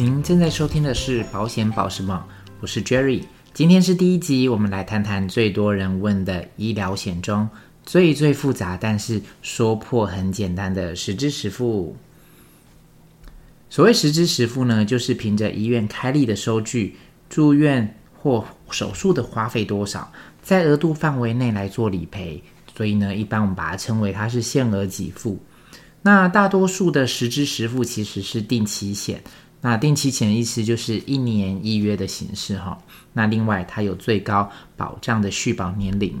[0.00, 2.18] 您正在收听的是保险宝石梦，
[2.60, 3.22] 我是 Jerry。
[3.52, 7.46] 今天是第一集，我们来谈谈最多人问的医疗险中
[7.84, 11.94] 最最复杂，但是说破很简单的实支实付。
[13.68, 16.96] 所谓实支实付呢，就是凭着医院开立的收据、
[17.28, 20.10] 住院或手术的花费多少，
[20.42, 22.42] 在额度范围内来做理赔。
[22.74, 25.38] 所以呢，一般我们把它称为它是限额给付。
[26.00, 29.22] 那大多数的实支实付其实是定期险。
[29.62, 32.78] 那定期险的意思就是一年一约的形式哈。
[33.12, 36.18] 那另外它有最高保障的续保年龄。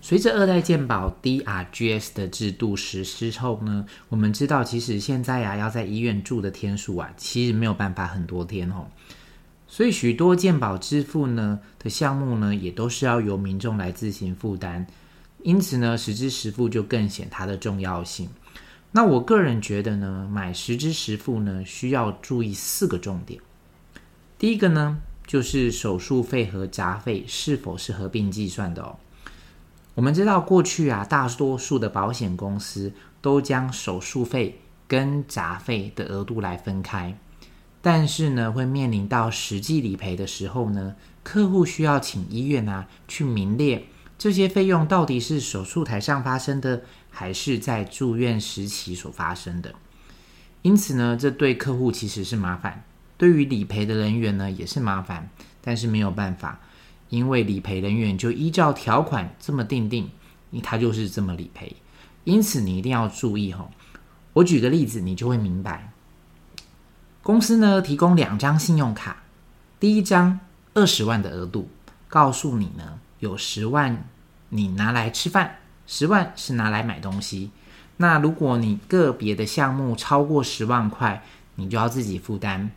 [0.00, 8.86] 随着二代健保 DRGs 的制度实施后呢，我们知道其实现在呀要在医院住的天数啊，其实没有办法很多天哦。
[9.66, 14.86] 所以许多健保支付呢的项目呢，也都是要由民众来自行负担。
[15.42, 18.28] 因此呢，实支实付就更显它的重要性。
[18.96, 23.40] 那我个人觉得呢，买十支十付呢，需要注意四个重点。
[24.38, 28.94] 第一个呢，就是手术费和杂费是否是合并计算的哦。
[29.96, 37.18] 我们知道过去啊，大多数的保险公司都将手术费跟杂费的额度来分开，
[37.82, 43.86] 但是呢，会面临到实际理赔的时候呢，客户需要请医院啊去明列
[44.16, 46.82] 这些费用到底是手术台上发生的。
[47.14, 49.72] 还是在住院时期所发生的，
[50.62, 52.82] 因此呢，这对客户其实是麻烦，
[53.16, 55.30] 对于理赔的人员呢也是麻烦，
[55.62, 56.58] 但是没有办法，
[57.10, 60.10] 因为理赔人员就依照条款这么定定，
[60.60, 61.76] 他就是这么理赔，
[62.24, 63.70] 因此你一定要注意哈。
[64.32, 65.92] 我举个例子，你就会明白。
[67.22, 69.22] 公司呢提供两张信用卡，
[69.78, 70.40] 第一张
[70.74, 71.70] 二十万的额度，
[72.08, 74.04] 告诉你呢有十万
[74.48, 75.58] 你拿来吃饭。
[75.86, 77.50] 十万是拿来买东西，
[77.98, 81.22] 那如果你个别的项目超过十万块，
[81.56, 82.70] 你就要自己负担。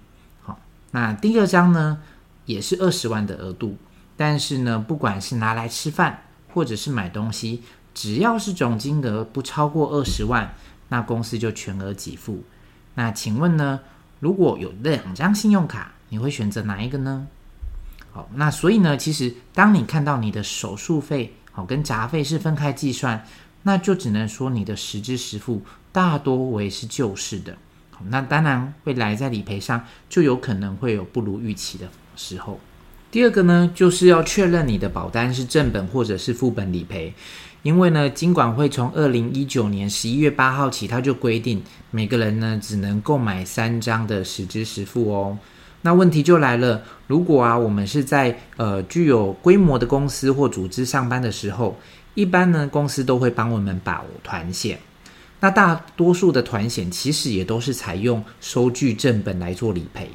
[0.44, 0.60] 好，
[0.92, 2.00] 那第二张呢，
[2.46, 3.78] 也是二十万的额度，
[4.18, 6.24] 但是呢，不管是拿来吃饭
[6.54, 7.64] 或者是买东西，
[7.94, 10.54] 只要是总金额不超过二十万，
[10.90, 12.44] 那公司就全额给付。
[12.96, 13.80] 那请问呢，
[14.20, 17.26] 如果有两张信用卡，你会选择哪一个呢？
[18.12, 21.34] 好，那所以呢，其实当你看到你的手术费。
[21.58, 23.26] 好，跟杂费是分开计算，
[23.64, 27.58] 那就只能说你的实支实付大多为是旧式的。
[28.10, 32.60] 那当然未来在理赔上就有可能会有不如预期的时候。
[33.10, 37.12] 第二个呢，就是要确认你的保单是正本或者是副本理赔，
[37.64, 45.36] 因为呢，金管会从二零一九年十一月八号起，它就规定每个人呢只能购买三张的实支实付哦。
[45.88, 51.80] 那问题就来了，如果啊，我们是在呃具有规模的公司或组织上班的时候，
[52.14, 54.78] 一般呢公司都会帮我们保团险。
[55.40, 60.10] 那大多数的团险其实也都是采用收据正本来做理赔。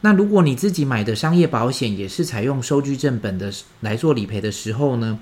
[0.00, 5.18] 那如果你自己买的商业保险也是采用收据正本的来做理赔的时候呢，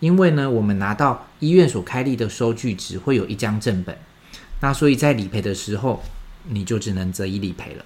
[0.00, 3.96] 因为呢我们拿到医院所开立的收据只会有一张正本，
[4.60, 6.02] 那所以在理赔的时候
[6.46, 7.84] 你就只能择一理赔了。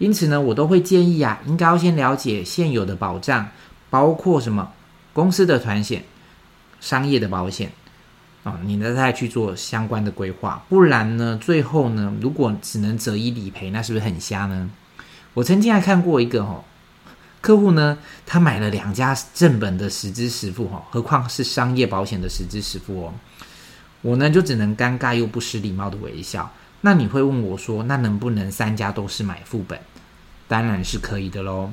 [0.00, 3.46] 因此呢，我都会建议啊，应该要先了解现有的保障，
[3.90, 4.72] 包括什么
[5.12, 6.02] 公司的团险、
[6.80, 7.70] 商业的保险
[8.42, 10.64] 啊，你呢再去做相关的规划。
[10.70, 14.70] 不然呢，最后呢，如果只能择一理赔，那是不是很瞎呢？
[15.34, 16.64] 我曾经还看过一个哦，
[17.42, 23.12] 客户呢，他买了两家正本的实支实付哈，何况是商业保险的实支实付哦，
[24.00, 26.50] 我呢就只能尴尬又不失礼貌的微笑。
[26.82, 29.78] 那你会问我说，那能不能三家都是买副本？
[30.48, 31.70] 当然是可以的喽。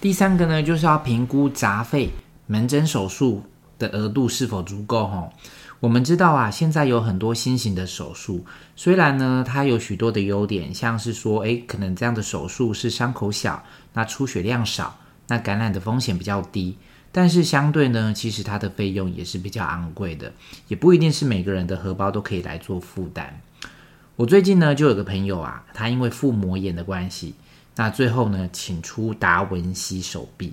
[0.00, 2.10] 第三个呢，就是要评估杂费、
[2.46, 3.42] 门诊手术
[3.78, 5.28] 的额度是否足够哈。
[5.80, 8.44] 我们知道啊，现在有很多新型的手术，
[8.76, 16.78] 虽然呢它有许多的优点，像是说，诶，可能这样的手术是伤口小，那出血量少，那感染的风险比较低，
[17.12, 20.32] 但是相对呢，其实它的费用也是比较昂贵的，
[20.68, 23.40] 也不一定是每个人的荷包都可以来做负担。
[24.16, 27.34] 我最近呢，就有个朋友啊，他因为腹膜炎的关系，
[27.74, 30.52] 那最后呢，请出达文西手臂。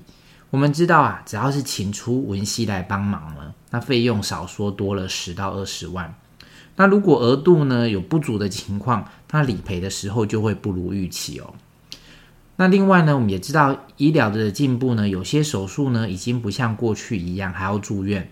[0.49, 6.11] 我们知道啊，只要是请出文西来帮忙了，那费用少说多了十到二十万。
[6.75, 11.53] 那如果额度呢有不足的情况，那理赔的时候就会不如预期哦。
[12.55, 18.27] 那另外呢，我们也知道医疗的进步呢，有些手术呢已经不像过去一样还要住院。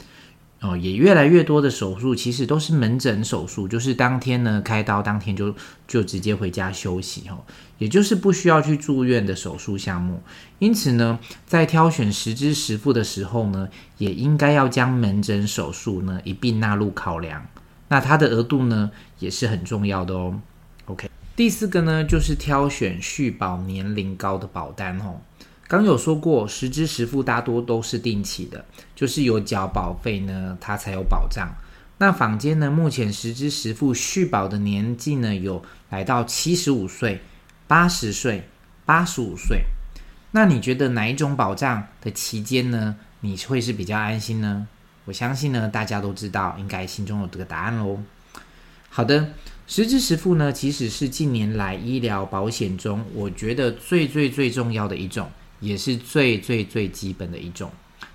[0.62, 5.56] 哦，也越来越多的手术其实都是门诊手术，就是当天呢开刀，当天就
[5.88, 7.46] 就直接回家休息哦，
[7.78, 10.22] 也就是不需要去住院的手术项目。
[10.60, 13.70] 因此呢，在挑选实支实付的时候呢，
[14.00, 17.46] 也应该要将门诊手术呢一并纳入考量。
[17.88, 20.42] 那它的额度呢也是很重要的哦。
[20.88, 25.22] OK，第四个呢，就是挑选续保年龄高的保单哦。
[25.70, 31.48] 刚有说过，实支实付大多都是定期的，就是有缴保费呢，它才有保障。
[32.00, 37.22] 那坊间呢，目前实支实付续保的年纪呢，有来到七十五岁、
[37.68, 38.50] 八十岁、
[38.84, 39.62] 八十五岁。
[40.32, 44.68] 那你觉得哪一种保障的期间呢，你会是比较安心呢？
[45.06, 48.00] 我相信呢，大家都知道，应该心中有这个答案喽。
[48.90, 49.28] 好的。
[49.68, 57.72] 实支实付呢，其实是近年来医疗保险中，我觉得最最最重要的一种，也是最最最基本的一种。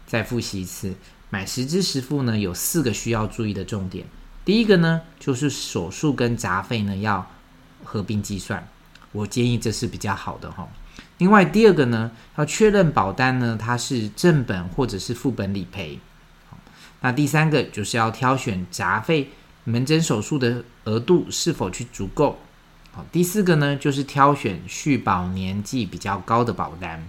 [0.06, 0.94] 再复习一次，
[1.30, 4.06] 买十支实付呢，有四个需要注意的重点。
[4.44, 7.30] 第一个呢，就是手术跟杂费呢要
[7.82, 8.68] 合并计算，
[9.12, 10.68] 我建议这是比较好的哈。
[11.18, 15.98] 另外第二个呢，要确认保单呢它是正本或者是副本理赔。
[17.00, 19.30] 那第三个就是要挑选杂费。
[19.66, 22.38] 门诊手术的额度是否去足够？
[22.92, 27.02] 好，第四个呢，就是挑选续保年纪比较高的保单。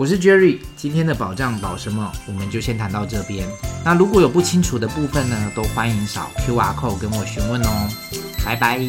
[0.00, 2.10] 我是 Jerry，今天的保障保什么？
[2.26, 3.46] 我们就先谈到这边。
[3.84, 7.86] 那如果有不清楚的部分呢，都欢迎扫 QR code 跟我询问哦。
[8.42, 8.80] 拜拜。